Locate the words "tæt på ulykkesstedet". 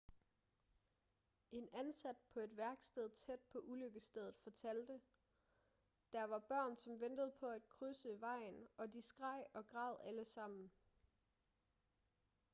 3.09-4.35